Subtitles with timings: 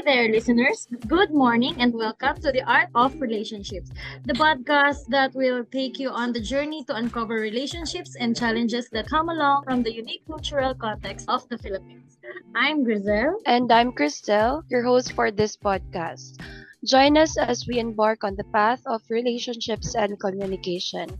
[0.00, 0.88] Hey there, listeners.
[1.08, 3.92] Good morning and welcome to the Art of Relationships,
[4.24, 9.08] the podcast that will take you on the journey to uncover relationships and challenges that
[9.08, 12.16] come along from the unique cultural context of the Philippines.
[12.54, 13.44] I'm Grizel.
[13.44, 16.40] And I'm Christelle, your host for this podcast.
[16.82, 21.12] Join us as we embark on the path of relationships and communication.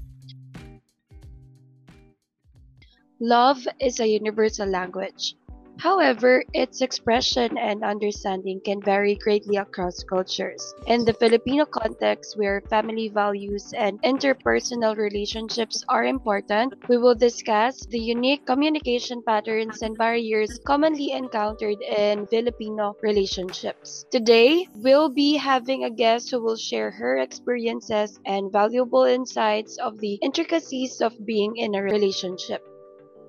[3.21, 5.37] Love is a universal language.
[5.81, 10.75] However, its expression and understanding can vary greatly across cultures.
[10.87, 17.87] In the Filipino context, where family values and interpersonal relationships are important, we will discuss
[17.87, 24.05] the unique communication patterns and barriers commonly encountered in Filipino relationships.
[24.11, 29.99] Today, we'll be having a guest who will share her experiences and valuable insights of
[30.01, 32.61] the intricacies of being in a relationship.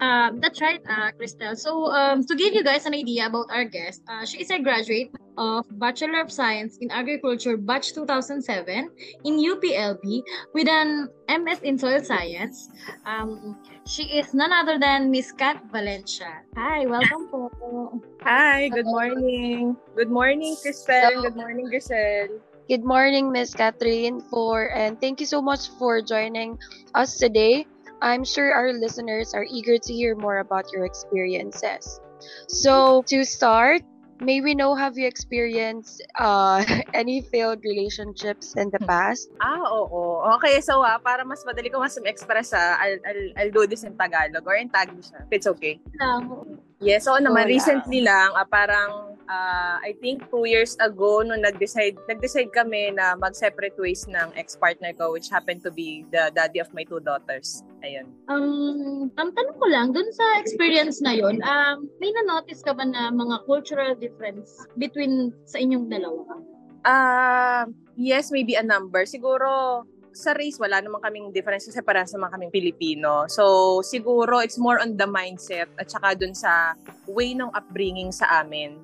[0.01, 1.53] Um, that's right, uh, Christelle.
[1.53, 4.57] So, um, to give you guys an idea about our guest, uh, she is a
[4.57, 8.89] graduate of Bachelor of Science in Agriculture Batch 2007
[9.23, 10.25] in UPLB
[10.58, 12.73] with an MS in Soil Science.
[13.05, 16.41] Um, she is none other than Miss Kat Valencia.
[16.58, 18.02] Hi, welcome po.
[18.25, 19.77] Hi, good morning.
[19.93, 21.30] Good morning, Christelle.
[21.30, 22.41] Good morning, Grisel.
[22.65, 26.58] Good morning, Miss Catherine, for and thank you so much for joining
[26.97, 27.69] us today.
[28.02, 32.02] I'm sure our listeners are eager to hear more about your experiences.
[32.49, 33.81] So, to start,
[34.21, 39.30] may we know have you experienced uh, any failed relationships in the past?
[39.41, 40.21] Ah, oo.
[40.38, 43.85] Okay, so ah, para mas madali ko mas express ah, I'll, I'll, I'll do this
[43.85, 45.13] in Tagalog or in Taglish.
[45.30, 45.81] It's okay.
[46.02, 47.53] Um, Yes, so naman, Wala.
[47.53, 53.14] recently lang, ah, parang ah, I think two years ago, nung nag-decide, nag-decide kami na
[53.17, 57.61] mag-separate ways ng ex-partner ko, which happened to be the daddy of my two daughters.
[57.81, 58.14] Ayun.
[58.30, 62.86] um, ang tanong ko lang, dun sa experience na yon, um, may na-notice ka ba
[62.86, 66.38] na mga cultural difference between sa inyong dalawa?
[66.86, 67.66] Ah,
[67.97, 69.05] yes, maybe a number.
[69.05, 73.26] Siguro sa race wala naman kaming difference kasi parehas naman kaming Pilipino.
[73.32, 76.76] So siguro it's more on the mindset at saka dun sa
[77.08, 78.76] way ng upbringing sa amin.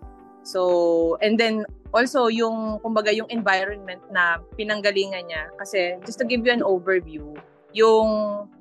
[0.48, 6.48] So and then also yung kumbaga yung environment na pinanggalingan niya kasi just to give
[6.48, 7.36] you an overview,
[7.76, 8.08] yung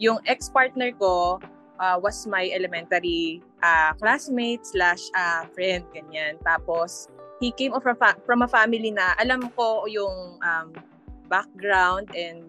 [0.03, 1.39] yung ex-partner ko
[1.79, 6.35] uh, was my elementary uh, classmate slash uh, friend ganyan.
[6.43, 7.07] Tapos
[7.39, 10.69] he came from, fa- from a family na alam ko yung um,
[11.31, 12.43] background and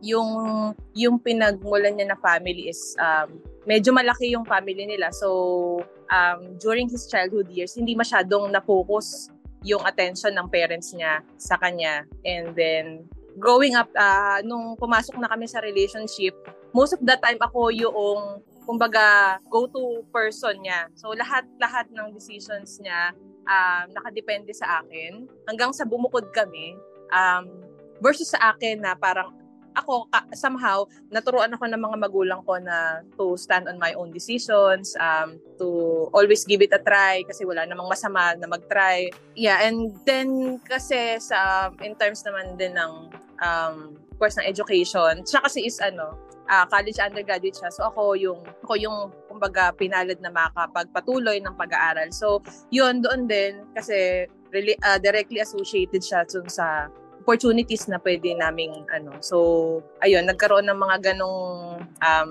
[0.00, 3.36] yung yung pinagmulan niya na family is um,
[3.68, 5.12] medyo malaki yung family nila.
[5.12, 5.80] So
[6.12, 9.32] um, during his childhood years, hindi masyadong na-focus
[9.64, 12.08] yung attention ng parents niya sa kanya.
[12.24, 13.04] And then
[13.36, 16.32] growing up, uh, nung pumasok na kami sa relationship,
[16.72, 20.88] most of the time ako yung kumbaga go-to person niya.
[20.96, 23.12] So lahat lahat ng decisions niya
[23.44, 26.78] um, nakadepende sa akin hanggang sa bumukod kami
[27.10, 27.50] um,
[27.98, 29.39] versus sa akin na parang
[29.76, 34.94] ako somehow naturuan ako ng mga magulang ko na to stand on my own decisions
[34.98, 35.68] um to
[36.14, 39.10] always give it a try kasi wala namang masama na mag-try.
[39.38, 42.92] Yeah and then kasi sa in terms naman din ng
[43.40, 47.70] um course ng education siya kasi is ano ah, college undergraduate siya.
[47.70, 48.98] So ako yung ako yung
[49.30, 52.10] kumbaga pinalad na makapagpatuloy ng pag-aaral.
[52.10, 52.42] So
[52.74, 59.20] yun doon din kasi really, ah, directly associated siya sa opportunities na pwede naming ano.
[59.20, 59.36] So,
[60.00, 62.30] ayun, nagkaroon ng mga ganong um,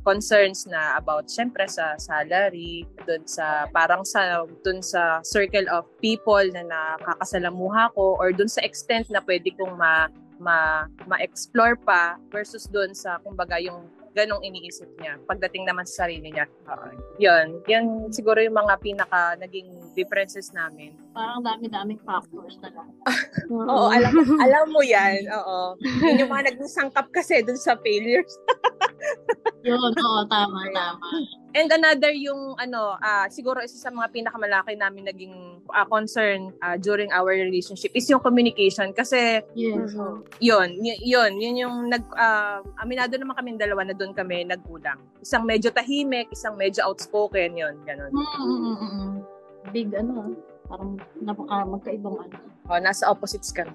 [0.00, 6.42] concerns na about syempre sa salary, dun sa parang sa dun sa circle of people
[6.52, 10.08] na nakakasalamuha ko or dun sa extent na pwede kong ma
[10.40, 16.34] ma ma-explore pa versus dun sa kumbaga yung ganong iniisip niya pagdating naman sa sarili
[16.34, 16.46] niya.
[16.66, 16.90] Uh,
[17.22, 20.94] yun, yan siguro yung mga pinaka naging differences namin.
[21.14, 22.88] Parang dami-daming factors na lang.
[23.70, 25.26] Oo, alam alam mo yan.
[25.30, 25.78] Oo.
[25.78, 28.34] Yun yung mga nagsangkap kasi dun sa failures.
[29.66, 31.06] Yun, oo, tama, tama.
[31.50, 35.34] And another yung ano, ah, siguro isa sa mga pinakamalaki namin naging
[35.68, 39.90] ah, concern ah, during our relationship is yung communication kasi Yes.
[39.92, 40.14] Mhm.
[40.38, 45.02] yun, y- yun, yun yung nag ah, aminado naman kami dalawa na doon kami nagkulang.
[45.18, 48.14] Isang medyo tahimik, isang medyo outspoken, yun, ganun.
[48.14, 49.26] Mm-mm-mm.
[49.70, 52.36] Big ano, parang napaka magkaibang ano.
[52.70, 53.74] Oh, nasa opposites kami.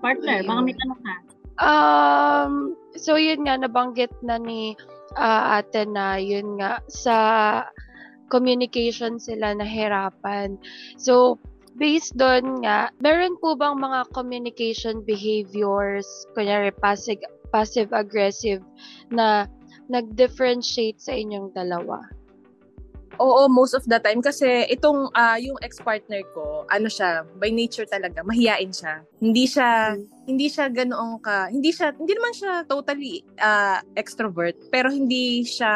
[0.00, 1.14] Partner, baka may tanong ka.
[1.56, 2.52] Um,
[2.94, 4.76] so yun nga nabanggit na ni
[5.14, 7.16] ah, ate na yun nga sa
[8.26, 10.58] communication sila nahirapan.
[10.98, 11.38] So
[11.76, 17.22] based doon nga, meron po bang mga communication behaviors, kunyari passive
[17.54, 18.64] passive aggressive
[19.14, 19.46] na
[19.86, 22.02] nag-differentiate sa inyong dalawa?
[23.16, 27.88] Oo, most of the time kasi itong ah, yung ex-partner ko, ano siya, by nature
[27.88, 29.04] talaga, mahiyain siya.
[29.18, 29.96] Hindi siya
[30.26, 35.72] hindi siya ganoong ka, hindi siya hindi naman siya totally ah, extrovert, pero hindi siya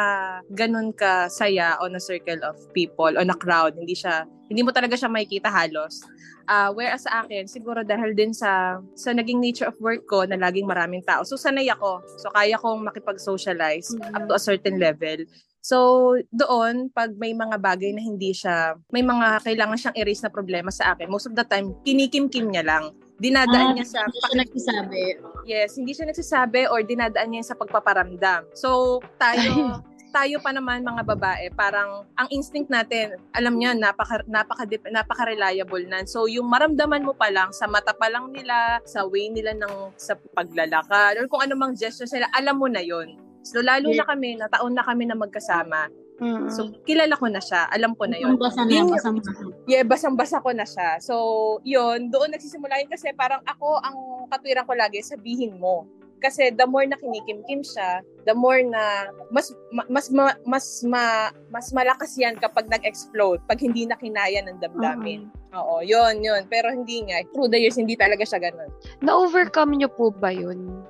[0.53, 4.75] ganoon ka saya on a circle of people, on a crowd, hindi siya hindi mo
[4.75, 6.03] talaga siya makikita halos.
[6.51, 10.35] Ah, whereas sa akin, siguro dahil din sa sa naging nature of work ko na
[10.35, 11.23] laging maraming tao.
[11.23, 12.03] So sanay ako.
[12.19, 15.23] So kaya kong makipag-socialize up to a certain level.
[15.61, 20.33] So, doon, pag may mga bagay na hindi siya, may mga kailangan siyang erase na
[20.33, 22.97] problema sa akin, most of the time, kinikim-kim niya lang.
[23.21, 24.01] Dinadaan niya sa...
[24.09, 25.03] Hindi siya nagsasabi.
[25.45, 28.49] Yes, hindi siya nagsasabi or dinadaan niya sa pagpaparamdam.
[28.57, 34.65] So, tayo, tayo pa naman mga babae, parang ang instinct natin, alam niya, napaka, napaka,
[34.89, 36.09] napaka-reliable nan.
[36.09, 39.93] So, yung maramdaman mo pa lang, sa mata pa lang nila, sa way nila ng,
[39.93, 44.03] sa paglalakad, or kung anumang gesture sila, alam mo na yon So, lalo Yeah.
[44.03, 45.89] na kami, na taon na kami na magkasama.
[46.21, 46.53] Mm-mm.
[46.53, 47.65] So, kilala ko na siya.
[47.67, 48.37] Alam ko na yun.
[48.37, 49.21] Basa na, Yun- basa na.
[49.65, 51.01] Yeah, basang-basa ko na siya.
[51.01, 51.15] So,
[51.63, 53.97] yun, doon nagsisimula yun kasi parang ako, ang
[54.29, 55.89] katwiran ko lagi, sabihin mo.
[56.21, 61.33] Kasi the more na kinikimkim siya, the more na mas ma- mas ma- mas ma-
[61.49, 65.25] mas malakas yan kapag nag-explode pag hindi na kinaya ng damdamin.
[65.57, 66.45] Oo, yun, yun.
[66.45, 67.25] Pero hindi nga.
[67.33, 68.69] Through the years, hindi talaga siya ganun.
[69.01, 70.85] Na-overcome niyo po ba yun?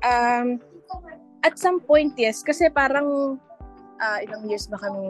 [0.00, 0.56] Um,
[1.42, 2.42] at some point, yes.
[2.44, 3.40] Kasi parang,
[4.00, 5.08] ah, ilang years ba kami?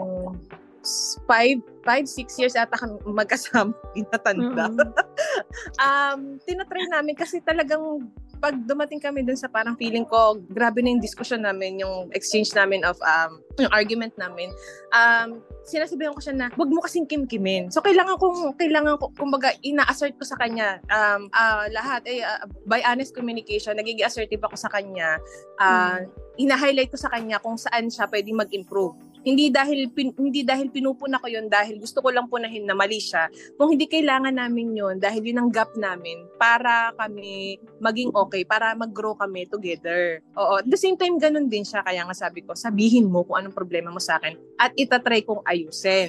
[1.29, 3.77] Five, five, six years ata kami magkasama.
[3.95, 4.73] Tinatanda.
[4.73, 4.91] Mm-mm.
[5.85, 8.09] um, tinatry namin kasi talagang
[8.41, 12.51] pag dumating kami dun sa parang feeling ko, grabe na yung discussion namin, yung exchange
[12.57, 14.49] namin of, um, yung argument namin,
[14.97, 17.69] um, sinasabihan ko siya na, wag mo kasing kimkimin.
[17.69, 22.49] So, kailangan kong, kailangan ko, kumbaga, ina-assert ko sa kanya, um, ah, lahat, eh, ah,
[22.65, 25.21] by honest communication, nagiging assertive ako sa kanya,
[25.61, 26.01] ah,
[26.41, 28.97] ina-highlight ko sa kanya kung saan siya pwedeng mag-improve.
[29.21, 32.97] Hindi dahil pin, hindi dahil pinupuna ko yon dahil gusto ko lang punahin na mali
[32.97, 33.29] siya.
[33.61, 38.73] Kung hindi kailangan namin yon dahil yun ang gap namin para kami maging okay, para
[38.73, 40.25] mag-grow kami together.
[40.41, 43.37] Oo, at the same time ganun din siya kaya nga sabi ko, sabihin mo kung
[43.37, 46.09] anong problema mo sa akin at itatry kong ayusin.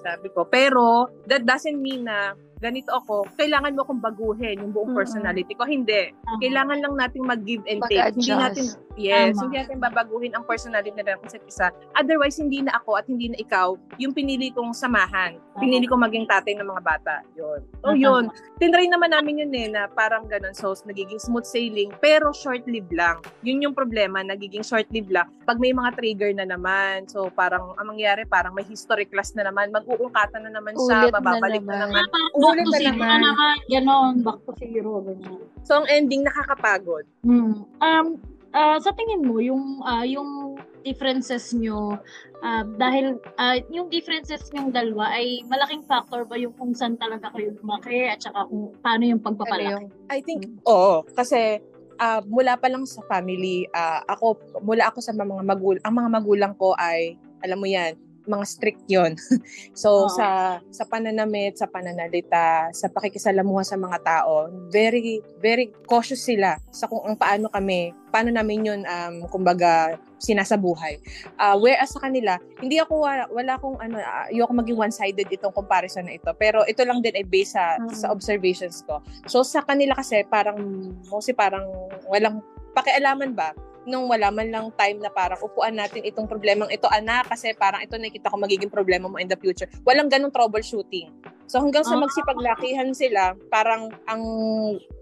[0.00, 4.92] Sabi ko, pero that doesn't mean na ganito ako, kailangan mo akong baguhin yung buong
[4.92, 5.00] Mm-mm.
[5.00, 5.64] personality ko.
[5.64, 6.12] Hindi.
[6.12, 6.38] Tama.
[6.44, 8.12] Kailangan lang nating mag-give and take.
[8.14, 8.88] Hindi natin Mag-adjust.
[9.00, 9.48] Yes, Tama.
[9.48, 11.66] hindi natin babaguhin ang personality na ng isa't isa.
[11.96, 15.40] Otherwise, hindi na ako at hindi na ikaw yung pinili kong samahan.
[15.56, 17.24] Pinili kong maging tatay ng mga bata.
[17.32, 17.64] Yun.
[17.80, 17.96] So, Tama.
[17.96, 18.24] yun.
[18.60, 20.52] Tinry naman namin yun eh, na parang ganun.
[20.52, 23.24] So, nagiging smooth sailing, pero short-lived lang.
[23.40, 25.32] Yun yung problema, nagiging short-lived lang.
[25.48, 29.48] Pag may mga trigger na naman, so parang, ang mangyari, parang may history class na
[29.48, 32.04] naman, mag-uungkatan na naman siya, Ulit na mababalik na, naman.
[32.52, 33.56] Back to zero na naman.
[33.70, 34.90] Ganon, back to zero.
[35.06, 35.40] Ganyan.
[35.62, 37.04] So, ang ending, nakakapagod.
[37.22, 37.64] Hmm.
[37.78, 38.06] Um,
[38.52, 42.00] ah, sa tingin mo, yung ah, yung differences nyo,
[42.42, 47.30] ah, dahil ah, yung differences ng dalawa ay malaking factor ba yung kung saan talaga
[47.36, 49.70] kayo lumaki at saka kung paano yung Ano pagpapalaki?
[49.70, 51.04] yung I think, oo.
[51.14, 51.60] Kasi
[52.00, 56.10] ah, mula pa lang sa family, ah, ako, mula ako sa mga magulang, ang mga
[56.10, 57.92] magulang ko ay, alam mo yan,
[58.26, 59.16] mga strict yon
[59.76, 60.12] so, Oo.
[60.12, 66.88] sa sa pananamit, sa pananalita, sa pakikisalamuha sa mga tao, very, very cautious sila sa
[66.90, 71.00] kung ang paano kami, paano namin yun, um, kumbaga, sinasabuhay.
[71.40, 75.54] Ah, whereas sa kanila, hindi ako, wala, wala akong, ano, uh, ayoko maging one-sided itong
[75.56, 76.28] comparison na ito.
[76.36, 77.88] Pero ito lang din ay based sa, Mm.
[77.96, 79.00] sa observations ko.
[79.24, 80.60] So sa kanila kasi parang
[81.08, 81.64] mostly parang
[82.04, 82.44] walang
[82.76, 83.56] pakialaman ba
[83.88, 87.80] nung wala man lang time na parang upuan natin itong problemang ito anak kasi parang
[87.80, 89.68] ito nakita ko magiging problema mo in the future.
[89.84, 91.08] Walang ganong troubleshooting.
[91.50, 92.02] So hanggang sa Ah.
[92.06, 94.22] magsipaglakihan sila, parang ang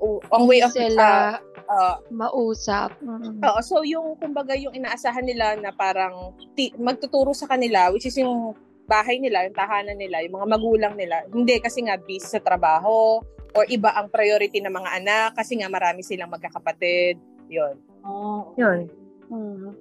[0.00, 2.96] uh, ang way of sila uh, uh, mausap.
[3.04, 3.44] Mm.
[3.44, 8.16] Oo, so yung kumbaga yung inaasahan nila na parang ti- magtuturo sa kanila which is
[8.16, 8.56] yung
[8.88, 11.20] bahay nila, yung tahanan nila, yung mga magulang nila.
[11.28, 13.20] Hindi kasi nga busy sa trabaho
[13.52, 17.20] or iba ang priority ng mga anak kasi nga marami silang magkakapatid.
[17.52, 17.76] Yun.
[18.08, 18.56] Oh.
[18.56, 18.88] Yun.
[19.28, 19.76] Mm.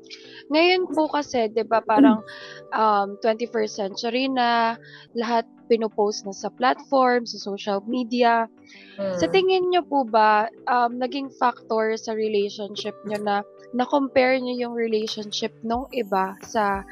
[0.51, 2.19] Ngayon po kasi, 'di ba, parang
[2.75, 4.75] um 21st century na
[5.15, 8.51] lahat pinopost na sa platform, sa social media.
[9.19, 13.35] Sa tingin niyo po ba um naging factor sa relationship niyo na
[13.71, 16.83] na-compare niyo yung relationship nung iba sa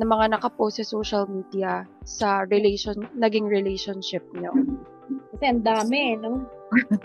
[0.00, 4.52] na mga nakapost sa social media sa relation naging relationship niyo?
[5.36, 6.57] Kasi ang dami, no?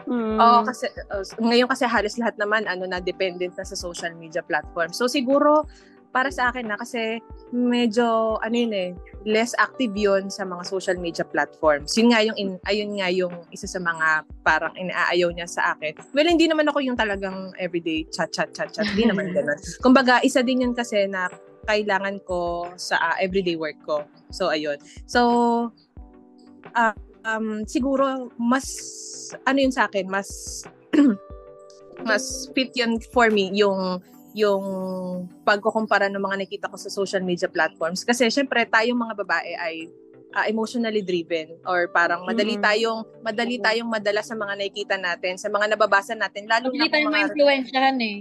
[0.10, 0.38] Mm.
[0.38, 4.44] Oo, kasi uh, ngayon kasi halos lahat naman ano na dependent na sa social media
[4.44, 4.92] platform.
[4.92, 5.64] So siguro
[6.14, 7.18] para sa akin na kasi
[7.50, 8.92] medyo ano yun eh
[9.26, 11.98] less active yun sa mga social media platforms.
[11.98, 15.98] Yun nga yung in, ayun nga yung isa sa mga parang inaayaw niya sa akin.
[16.14, 18.86] Well, hindi naman ako yung talagang everyday chat chat chat chat.
[18.94, 19.58] Hindi naman ganun.
[19.82, 21.32] Kumbaga, isa din yun kasi na
[21.66, 24.04] kailangan ko sa uh, everyday work ko.
[24.30, 24.78] So, ayun.
[25.08, 25.20] So,
[26.76, 26.94] uh,
[27.26, 28.68] um, siguro, mas,
[29.44, 30.62] ano yun sa akin, mas,
[32.08, 34.00] mas fit yun for me, yung,
[34.36, 34.64] yung
[35.46, 38.04] pagkukumpara ng mga nakita ko sa social media platforms.
[38.06, 39.76] Kasi, syempre, tayong mga babae ay
[40.34, 42.66] uh, emotionally driven or parang madali mm-hmm.
[42.66, 46.90] tayong madali tayong madala sa mga nakikita natin, sa mga nababasa natin lalo madali na
[46.90, 48.18] kung mga ma-influensyahan eh.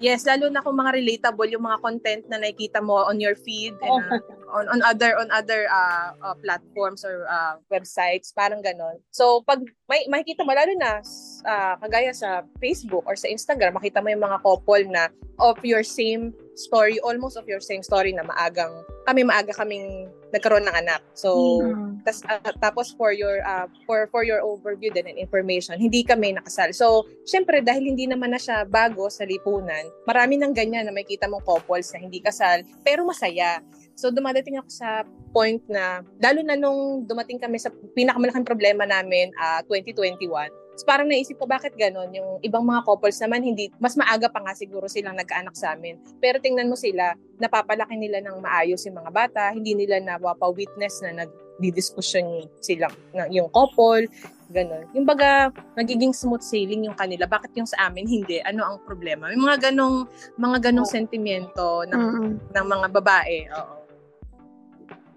[0.00, 3.76] Yes, lalo na kung mga relatable yung mga content na nakikita mo on your feed
[3.84, 4.16] and uh,
[4.56, 8.96] on on other on other uh, uh, platforms or uh, websites, parang ganon.
[9.12, 9.60] So pag
[9.92, 11.04] may makikita mo lalo na
[11.44, 15.84] uh, kagaya sa Facebook or sa Instagram, makita mo yung mga couple na of your
[15.84, 21.02] same story, almost of your same story na maagang kami maaga kaming nagkaroon ng anak.
[21.16, 22.04] So, mm.
[22.04, 26.36] tas, uh, tapos for your uh, for for your overview din and information, hindi kami
[26.36, 26.70] nakasal.
[26.76, 31.26] So, syempre dahil hindi naman na siya bago sa lipunan, marami nang ganyan na makita
[31.26, 33.64] mong couples na hindi kasal pero masaya.
[33.98, 35.04] So, dumadating ako sa
[35.36, 40.48] point na, lalo na nung dumating kami sa pinakamalaking problema namin, uh, 2021,
[40.80, 44.40] So parang naisip ko bakit ganon yung ibang mga couples naman hindi mas maaga pa
[44.40, 46.00] nga siguro silang nagkaanak sa amin.
[46.24, 51.28] Pero tingnan mo sila, napapalaki nila ng maayos yung mga bata, hindi nila napapa-witness na
[51.28, 52.88] nagdidiskusyon sila
[53.28, 54.08] yung couple,
[54.48, 54.88] ganon.
[54.96, 58.40] Yung baga nagiging smooth sailing yung kanila, bakit yung sa amin hindi?
[58.40, 59.28] Ano ang problema?
[59.28, 60.08] May mga ganong
[60.40, 62.56] mga ganong sentimiento ng mm-hmm.
[62.56, 63.36] ng mga babae.
[63.52, 63.79] Oo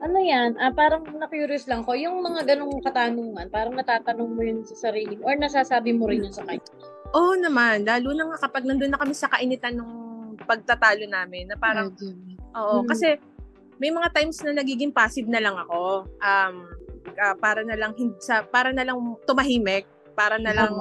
[0.04, 4.60] ano yan, ah, parang na-curious lang ko, yung mga ganong katanungan, parang natatanong mo yun
[4.68, 6.68] sa sarili or nasasabi mo rin yun sa kanya?
[7.16, 9.92] Oo oh, naman, lalo na nga kapag nandun na kami sa kainitan ng
[10.44, 11.96] pagtatalo namin, na parang,
[12.52, 12.88] oo, hmm.
[12.92, 13.16] kasi
[13.80, 16.04] may mga times na nagiging passive na lang ako.
[16.20, 16.56] Um,
[17.16, 20.74] uh, para na lang sa para na lang tumahimik, para na lang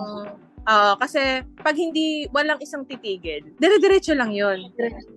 [0.63, 4.71] Uh, kasi pag hindi walang isang titigil, dire-diretso lang 'yon.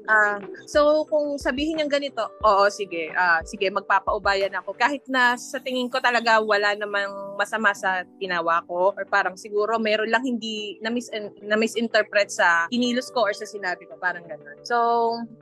[0.10, 5.62] Uh, so kung sabihin niyang ganito, oo sige, uh, sige magpapaubayan ako kahit na sa
[5.62, 10.82] tingin ko talaga wala namang masama sa ginawa ko or parang siguro mayroon lang hindi
[10.82, 11.14] na, mis-
[11.46, 14.58] na misinterpret sa kinilos ko or sa sinabi ko, parang ganun.
[14.66, 14.76] So,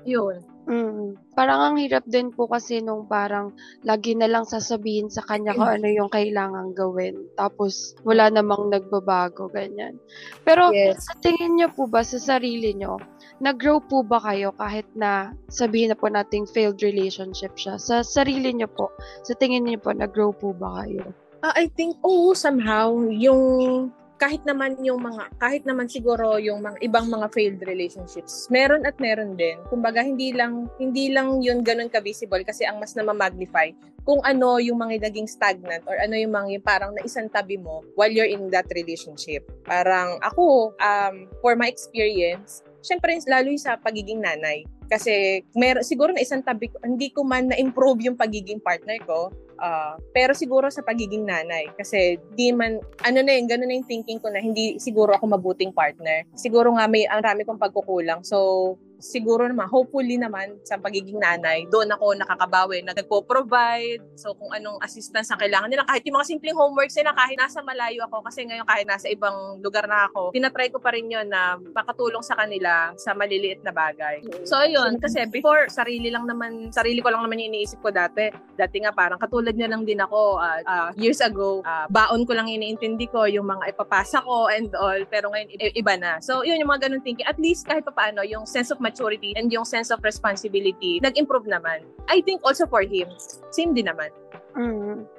[0.03, 0.43] 'yun.
[0.63, 1.19] Mm.
[1.35, 3.51] Parang ang hirap din po kasi nung parang
[3.83, 7.19] lagi na lang sasabihin sa kanya kung ano yung kailangang gawin.
[7.35, 9.99] Tapos wala namang nagbabago, ganyan.
[10.47, 11.03] Pero yes.
[11.03, 13.01] sa tingin niyo po ba sa sarili niyo,
[13.43, 17.75] nag-grow po ba kayo kahit na sabihin na po nating failed relationship siya?
[17.75, 18.87] Sa sarili niyo po,
[19.27, 21.11] sa tingin niyo po, nag-grow po ba kayo?
[21.43, 23.91] Uh, I think, oh, somehow, yung
[24.23, 28.95] kahit naman yung mga kahit naman siguro yung mga ibang mga failed relationships meron at
[29.03, 29.59] meron din.
[29.67, 33.75] Kumbaga hindi lang hindi lang yun ganun ka visible kasi ang mas na magnify
[34.07, 37.83] kung ano yung mga naging stagnant or ano yung mga yung parang naisang tabi mo
[37.99, 39.43] while you're in that relationship.
[39.67, 46.13] Parang ako um for my experience syempre lalo yung sa pagiging nanay kasi mer siguro
[46.13, 49.33] na isang tabi ko hindi ko man na improve yung pagiging partner ko
[49.63, 51.71] Uh, pero siguro sa pagiging nanay.
[51.79, 55.39] Kasi di man ano na yun ganun na yung thinking ko na hindi siguro ako
[55.39, 56.27] mabuting partner.
[56.35, 58.27] Siguro nga may ang rami kong pagkukulang.
[58.27, 63.99] So siguro naman, hopefully naman sa pagiging nanay, doon ako nakakabawi na nagpo-provide.
[64.15, 67.59] So kung anong assistance ang kailangan nila, kahit yung mga simpleng homeworks nila, kahit nasa
[67.59, 71.27] malayo ako, kasi ngayon kahit nasa ibang lugar na ako, tinatry ko pa rin yun
[71.27, 74.23] na makatulong sa kanila sa maliliit na bagay.
[74.47, 78.31] So ayun, kasi before, sarili lang naman, sarili ko lang naman yung iniisip ko dati.
[78.55, 82.31] Dati nga parang katulad niya lang din ako uh, uh, years ago, uh, baon ko
[82.31, 86.23] lang iniintindi ko yung mga ipapasa ko and all, pero ngayon iba na.
[86.23, 87.27] So yun yung mga ganun thinking.
[87.27, 91.49] At least kahit pa paano, yung sense of maturity and yung sense of responsibility, nag-improve
[91.49, 91.81] naman.
[92.05, 93.09] I think also for him,
[93.49, 94.13] same din naman.
[94.53, 95.09] Mm.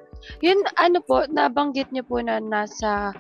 [0.41, 3.11] Yun, ano po, nabanggit niyo po na nasa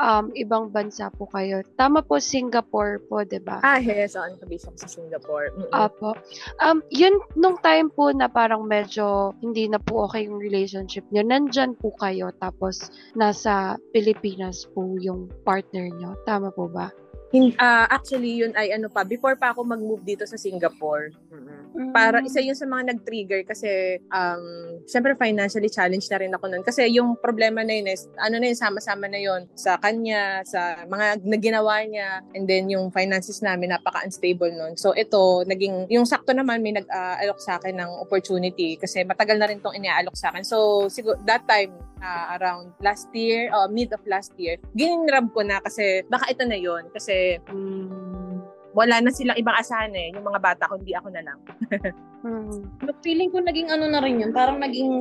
[0.00, 1.60] um, ibang bansa po kayo.
[1.76, 3.60] Tama po, Singapore po, di ba?
[3.62, 4.16] Ah, yes.
[4.18, 5.52] Ano kabisa sa Singapore.
[5.54, 5.70] Mm-mm.
[5.70, 6.16] Apo.
[6.58, 11.22] Um, yun, nung time po na parang medyo hindi na po okay yung relationship niyo,
[11.26, 16.16] nandyan po kayo, tapos nasa Pilipinas po yung partner niyo.
[16.24, 16.90] Tama po ba?
[17.28, 21.12] Uh, actually, yun ay ano pa, before pa ako mag-move dito sa Singapore.
[21.28, 21.92] Mm-hmm.
[21.92, 26.64] Para isa yun sa mga nag-trigger kasi um, syempre financially challenged na rin ako nun.
[26.64, 30.88] Kasi yung problema na yun is, ano na yun, sama-sama na yun sa kanya, sa
[30.88, 34.80] mga naginawa niya, and then yung finances namin napaka-unstable nun.
[34.80, 39.52] So ito, naging, yung sakto naman may nag-alok sa akin ng opportunity kasi matagal na
[39.52, 40.48] rin tong iniaalok sa akin.
[40.48, 45.42] So siguro, that time, uh, around last year, uh, mid of last year, gininrab ko
[45.42, 46.86] na kasi baka ito na yun.
[46.94, 48.42] Kasi um,
[48.76, 50.14] wala na silang ibang asahan eh.
[50.14, 51.38] Yung mga bata, kundi ako na lang.
[52.24, 52.84] hmm.
[52.84, 54.30] But feeling ko naging ano na rin yun.
[54.30, 54.92] Parang naging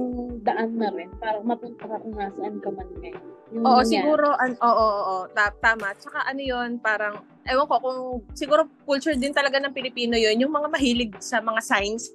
[0.41, 1.13] daan na rin.
[1.21, 3.23] Parang mapunta ka kung nasaan ka man ngayon.
[3.47, 3.87] oo, nangyari.
[3.87, 5.93] siguro, an, oo, oo, oo, ta- tama.
[5.95, 7.99] Tsaka ano yun, parang, ewan ko kung
[8.35, 12.11] siguro culture din talaga ng Pilipino yun, yung mga mahilig sa mga signs.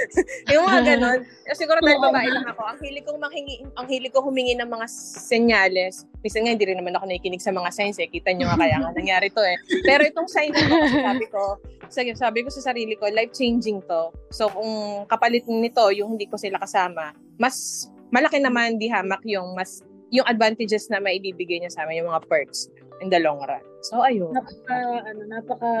[0.52, 1.20] yung mga ganon.
[1.46, 4.58] Eh, siguro dahil Oo, babae lang ako, ang hilig kong manghingi, ang hilig ko humingi
[4.58, 4.86] ng mga
[5.22, 6.04] senyales.
[6.20, 8.10] Minsan nga, hindi rin naman ako nakikinig sa mga signs eh.
[8.10, 9.56] Kita nyo nga kaya nga nangyari to eh.
[9.86, 11.42] Pero itong sign kasi sabi ko,
[11.86, 14.10] sabi, sabi ko sa sarili ko, life-changing to.
[14.34, 19.56] So kung kapalit nito, yung hindi ko sila kasama, mas malaki naman di hamak yung
[19.56, 19.80] mas
[20.12, 22.68] yung advantages na maibibigay niya sa amin, yung mga perks
[23.00, 23.64] in the long run.
[23.82, 24.30] So, ayun.
[24.30, 24.78] napaka
[25.10, 25.72] ano napaka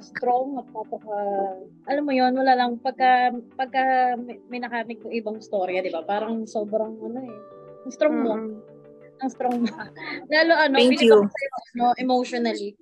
[0.00, 1.18] strong napaka
[1.84, 6.48] alam mo yon wala lang pagka pagka may, nakarinig ko ibang storya di ba parang
[6.48, 7.36] sobrang ano eh
[7.92, 8.56] strong mo Mm.
[9.20, 9.68] ang strong mo
[10.32, 11.28] lalo ano Thank you.
[11.28, 12.72] sa'yo, ano, emotionally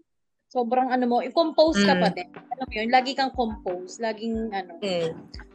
[0.47, 2.03] sobrang ano mo i-compose ka Mm.
[2.07, 5.11] pa din alam mo yun lagi kang compose laging ano Mm.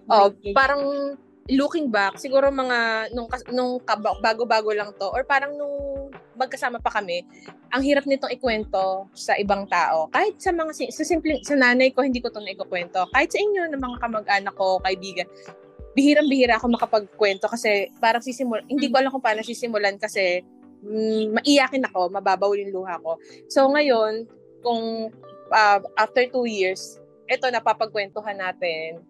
[0.05, 1.15] Oh, parang
[1.46, 3.78] looking back, siguro mga nung nung
[4.18, 7.22] bago-bago lang to or parang nung magkasama pa kami,
[7.70, 10.10] ang hirap nitong ikwento sa ibang tao.
[10.10, 13.06] Kahit sa mga sa simple sa nanay ko hindi ko to naikukwento.
[13.14, 15.30] Kahit sa inyo ng mga kamag-anak ko, kaibigan,
[15.94, 20.42] bihirang-bihira ako makapagkwento kasi parang sisimul hindi ko alam kung paano sisimulan kasi
[20.82, 23.22] mm, maiyakin ako, mababaw yung luha ko.
[23.54, 24.25] So ngayon,
[24.66, 25.14] kung
[25.54, 26.98] ah, after two years,
[27.30, 29.06] eto napapagkwentuhan natin,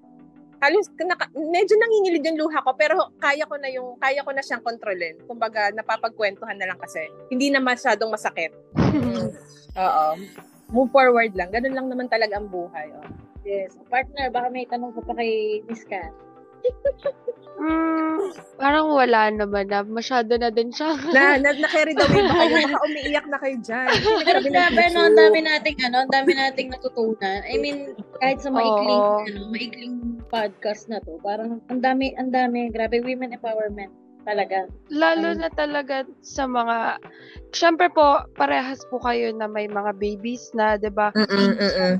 [0.65, 4.41] halos naka, medyo nangingilid yung luha ko pero kaya ko na yung kaya ko na
[4.41, 5.15] siyang kontrolin.
[5.29, 8.49] Kumbaga napapagkwentuhan na lang kasi hindi na masyadong masakit.
[9.85, 10.07] Oo.
[10.73, 11.53] Move forward lang.
[11.53, 12.89] Ganun lang naman talaga ang buhay.
[12.97, 13.25] Oh.
[13.45, 16.09] yes partner baka may tanong ka pa kay Miss Kat
[17.55, 19.79] Mm, parang wala naman na.
[19.87, 20.91] Masyado na din siya.
[21.15, 22.67] Na, na, na-carry the way ba kayo?
[22.67, 23.87] Baka umiiyak na kayo dyan.
[24.27, 27.39] Pero grabe, no, ang dami nating, ano, ang dami nating natutunan.
[27.47, 29.23] I mean, kahit sa maikling, Oo.
[29.23, 33.95] ano, maikling podcast na to, parang ang dami, ang dami, grabe, women empowerment
[34.27, 34.67] talaga.
[34.91, 36.97] Lalo Um, na talaga sa mga,
[37.53, 41.13] syempre po, parehas po kayo na may mga babies na, 'di ba?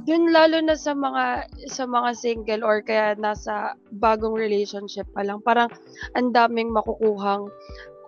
[0.09, 5.37] Yun lalo na sa mga sa mga single or kaya nasa bagong relationship pa lang.
[5.45, 5.69] Parang
[6.17, 7.47] ang daming makukuhang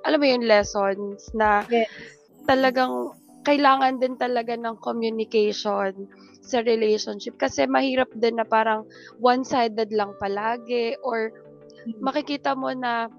[0.06, 1.90] alam mo yun lessons na Yes.
[2.50, 3.12] talagang
[3.44, 5.94] kailangan din talaga ng communication
[6.48, 8.88] sa relationship kasi mahirap din na parang
[9.20, 11.36] one-sided lang palagi or
[12.00, 13.12] makikita mo na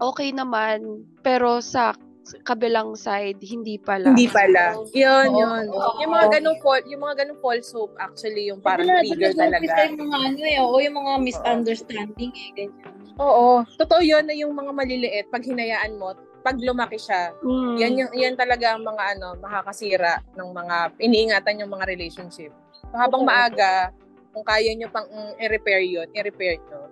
[0.00, 1.96] okay naman pero sa
[2.42, 4.10] kabilang side hindi pala.
[4.10, 4.74] Hindi pala.
[4.90, 5.38] Yun, Oo.
[5.38, 5.64] yun.
[6.02, 6.58] Yung mga ganung
[6.90, 9.86] yung mga ganung false hope actually yung parang Wala, trigger talaga.
[9.86, 12.94] Yung mga ano eh, o yung mga misunderstanding eh, ganyan.
[13.22, 13.62] Oo.
[13.78, 16.12] Totoo yun na yung mga maliliit, pag hinayaan mo,
[16.46, 17.74] pag lumaki siya, Mm.
[17.76, 22.54] yan yung yan talaga ang mga ano, makakasira ng mga iniingatan yung mga relationship.
[22.86, 23.28] So, habang Oo.
[23.28, 23.90] maaga,
[24.30, 26.86] kung kaya nyo pang mm, i-repair yun, i-repair nyo.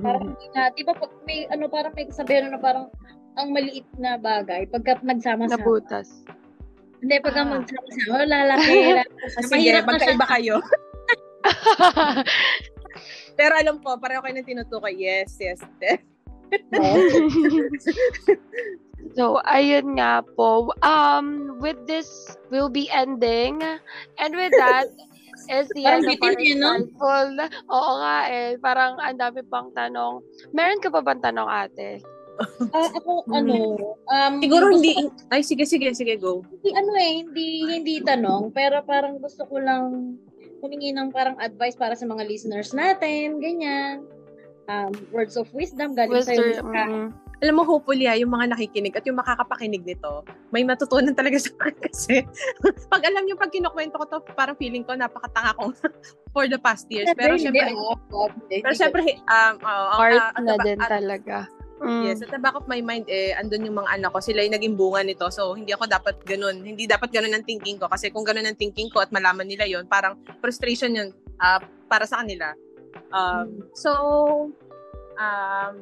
[0.00, 2.88] Parang hindi na, di ba pag may, ano, parang may sabihin na parang
[3.36, 5.60] ang maliit na bagay, pagka nagsama-sama.
[5.60, 6.24] nabutas.
[7.04, 7.50] Hindi, pagka Ah.
[7.60, 8.72] magsama-sama, lalaki.
[8.96, 9.44] lalaki.
[9.44, 10.56] Sige, na magkaiba kayo.
[13.36, 14.96] Pero alam ko, pareho kayo nang tinutukoy.
[14.96, 15.60] Yes, yes.
[19.16, 20.74] So, ayun nga po.
[20.84, 22.04] Um, with this,
[22.52, 23.64] we'll be ending.
[24.20, 24.92] And with that,
[25.52, 26.70] is the Parang end of our eh, no?
[27.70, 28.60] Oo nga eh.
[28.60, 30.20] Parang ang dami pang tanong.
[30.52, 32.04] Meron ka pa bang tanong, ate?
[32.76, 33.80] Ah, ako, ano,
[34.12, 36.44] um, Siguro hindi, ko- ay sige, sige, sige, go.
[36.44, 40.20] hindi, ano eh, hindi, hindi tanong, pero parang gusto ko lang
[40.60, 44.04] humingi ng parang advice para sa mga listeners natin, ganyan.
[44.66, 46.74] Um, words of wisdom, galing sa'yo, Wisdom.
[46.74, 46.88] Kat.
[46.90, 47.08] mm.
[47.36, 51.52] Alam mo, hopefully, ah, yung mga nakikinig at yung makakapakinig nito, may matutunan talaga sa
[51.60, 52.24] akin kasi
[52.92, 55.70] pag alam nyo, pag kinukwento ko to, parang feeling ko napakatanga ko
[56.34, 57.06] for the past years.
[57.12, 60.90] Pero syempre, oh, oh, pero syempre, um, oh, ang- Art ah, at na din at-
[60.90, 61.38] talaga.
[61.76, 62.08] Mm.
[62.08, 64.56] Yes, at the back of my mind, eh, andun yung mga anak ko, sila yung
[64.56, 65.28] naging bunga nito.
[65.28, 66.64] So, hindi ako dapat ganun.
[66.64, 67.84] Hindi dapat ganun ang thinking ko.
[67.84, 72.08] Kasi kung ganun ang thinking ko at malaman nila yon parang frustration yun ah, para
[72.08, 72.56] sa kanila.
[73.10, 73.92] Um, so,
[75.16, 75.74] um,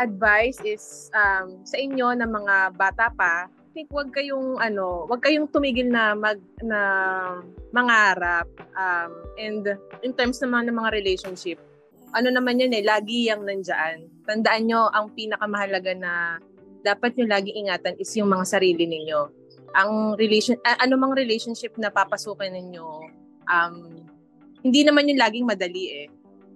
[0.00, 5.46] advice is um, sa inyo na mga bata pa, think wag kayong ano, wag kayong
[5.52, 6.80] tumigil na mag na
[7.70, 9.62] mangarap um, and
[10.02, 11.60] in terms naman ng mga relationship
[12.10, 14.10] ano naman yun eh, lagi yung nandyan.
[14.26, 16.12] Tandaan nyo, ang pinakamahalaga na
[16.82, 19.20] dapat nyo lagi ingatan is yung mga sarili ninyo.
[19.78, 22.88] Ang relation, a- ano mang relationship na papasukin ninyo,
[23.46, 23.74] um,
[24.60, 26.06] hindi naman yung laging madali eh.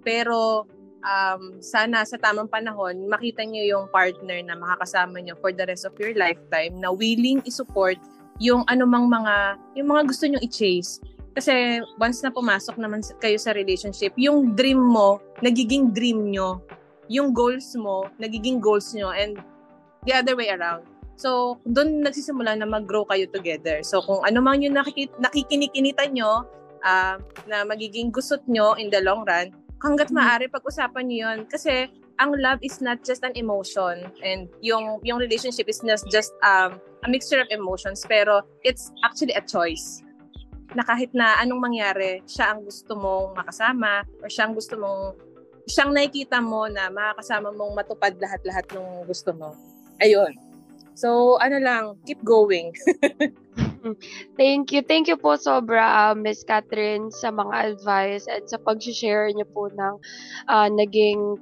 [0.05, 0.69] Pero,
[1.01, 5.83] um, sana sa tamang panahon, makita nyo yung partner na makakasama nyo for the rest
[5.83, 7.97] of your lifetime na willing i-support
[8.39, 10.99] yung anumang mga, yung mga gusto nyo i-chase.
[11.35, 16.63] Kasi once na pumasok naman kayo sa relationship, yung dream mo, nagiging dream nyo.
[17.11, 19.11] Yung goals mo, nagiging goals nyo.
[19.11, 19.39] And
[20.07, 20.87] the other way around.
[21.15, 23.83] So, doon nagsisimula na mag-grow kayo together.
[23.87, 25.15] So, kung ano man yung nakikit-
[26.11, 26.43] nyo,
[26.83, 27.15] uh,
[27.47, 29.51] na magiging gusot nyo in the long run,
[29.85, 30.25] hanggat mm-hmm.
[30.25, 31.39] maaari pag-usapan nyo yun.
[31.45, 31.85] Kasi,
[32.17, 36.79] ang love is not just an emotion and yung yung relationship is not just um,
[37.03, 39.99] a mixture of emotions pero it's actually a choice
[40.79, 45.11] na kahit na anong mangyari siya ang gusto mong makasama or siya ang gusto mong
[45.67, 49.51] siyang nakikita mo na makakasama mong matupad lahat-lahat ng gusto mo
[49.99, 50.31] ayun
[50.95, 52.71] So, ano lang, keep going.
[54.37, 54.81] Thank you.
[54.81, 59.69] Thank you po sobra, uh, Miss Catherine, sa mga advice and sa pag-share niyo po
[59.69, 59.95] ng
[60.49, 61.37] uh, naging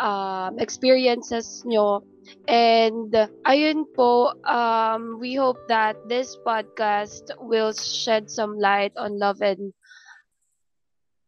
[0.00, 2.02] um, experiences nyo.
[2.46, 3.10] And
[3.48, 9.72] ayun po, um, we hope that this podcast will shed some light on love and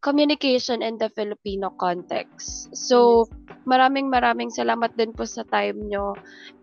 [0.03, 2.71] communication in the Filipino context.
[2.75, 3.27] So,
[3.67, 6.15] maraming maraming salamat din po sa time nyo.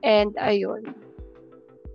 [0.03, 1.08] And ayun.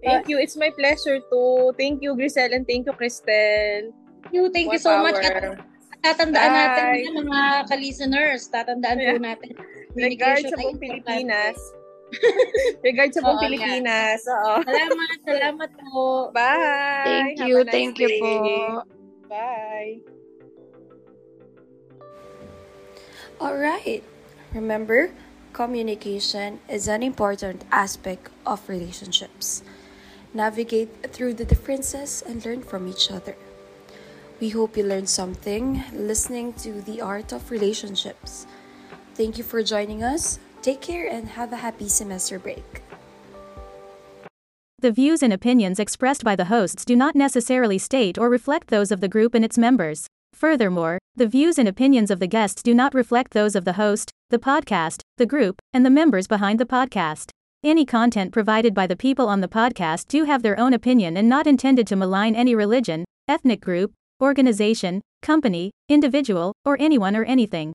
[0.05, 0.37] Thank you.
[0.39, 1.73] It's my pleasure to.
[1.81, 3.91] Thank you, Grisel, and thank you, Cristel.
[3.91, 4.53] Thank you.
[4.53, 5.09] Thank What you so hour.
[5.09, 5.25] much.
[6.05, 6.61] Tatandaan Bye.
[6.61, 8.41] natin yan, mga ka-listeners.
[8.53, 9.17] Tatandaan yeah.
[9.17, 9.51] po natin.
[9.97, 11.57] Regards sa buong Pilipinas.
[12.85, 14.21] Regards sa buong Pilipinas.
[14.29, 14.61] Oo.
[14.69, 15.17] Salamat.
[15.25, 16.29] Salamat po.
[16.37, 17.09] Bye.
[17.09, 17.65] Thank you.
[17.65, 18.05] Nice thank day.
[18.05, 18.33] you po.
[19.33, 20.05] Bye.
[23.41, 24.05] All right.
[24.53, 25.09] Remember,
[25.57, 29.65] communication is an important aspect of relationships.
[30.35, 33.37] Navigate through the differences and learn from each other.
[34.41, 38.47] We hope you learned something listening to the art of relationships.
[39.15, 40.41] Thank you for joining us.
[40.61, 42.83] Take care and have a happy semester break.
[44.81, 48.91] The views and opinions expressed by the hosts do not necessarily state or reflect those
[48.91, 50.09] of the group and its members.
[50.35, 54.11] Furthermore, the views and opinions of the guests do not reflect those of the host,
[54.31, 57.31] the podcast, the group, and the members behind the podcast.
[57.65, 61.31] Any content provided by the people on the podcast do have their own opinion and
[61.31, 67.73] not intended to malign any religion, ethnic group, organization, company, individual, or anyone or anything.